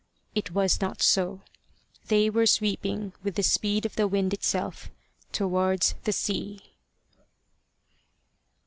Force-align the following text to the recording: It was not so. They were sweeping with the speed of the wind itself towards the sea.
It 0.33 0.49
was 0.49 0.81
not 0.81 1.03
so. 1.03 1.41
They 2.07 2.27
were 2.31 2.47
sweeping 2.47 3.13
with 3.21 3.35
the 3.35 3.43
speed 3.43 3.85
of 3.85 3.95
the 3.97 4.07
wind 4.07 4.33
itself 4.33 4.89
towards 5.31 5.93
the 6.05 6.11
sea. 6.11 6.71